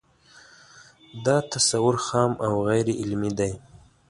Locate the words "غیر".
2.67-2.87